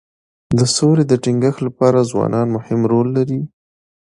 د 0.57 0.59
سولي 0.75 1.03
د 1.07 1.13
ټینګښت 1.23 1.59
لپاره 1.67 2.07
ځوانان 2.11 2.47
مهم 2.55 2.79
رول 2.91 3.07
لري. 3.17 3.41